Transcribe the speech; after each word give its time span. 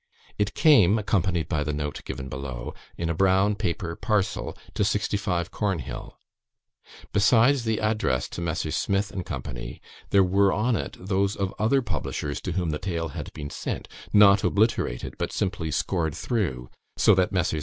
It 0.39 0.55
came 0.55 0.97
(accompanied 0.97 1.47
by 1.47 1.63
the 1.63 1.73
note 1.73 2.01
given 2.05 2.27
below) 2.27 2.73
in 2.97 3.07
a 3.07 3.13
brown 3.13 3.53
paper 3.53 3.95
parcel, 3.95 4.57
to 4.73 4.83
65 4.83 5.51
Cornhill. 5.51 6.17
Besides 7.13 7.65
the 7.65 7.79
address 7.79 8.27
to 8.29 8.41
Messrs. 8.41 8.75
Smith 8.75 9.11
and 9.11 9.23
Co., 9.23 9.43
there 10.09 10.23
were 10.23 10.51
on 10.53 10.75
it 10.75 10.97
those 10.99 11.35
of 11.35 11.53
other 11.59 11.83
publishers 11.83 12.41
to 12.41 12.53
whom 12.53 12.71
the 12.71 12.79
tale 12.79 13.09
had 13.09 13.31
been 13.33 13.51
sent, 13.51 13.87
not 14.11 14.43
obliterated, 14.43 15.19
but 15.19 15.31
simply 15.31 15.69
scored 15.69 16.15
through, 16.15 16.71
so 16.97 17.13
that 17.13 17.31
Messrs. 17.31 17.59